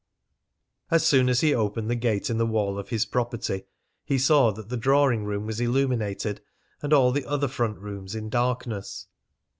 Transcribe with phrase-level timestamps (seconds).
[0.89, 3.67] As soon as he opened the gate in the wall of his property,
[4.03, 6.41] he saw that the drawing room was illuminated
[6.81, 9.05] and all the other front rooms in darkness.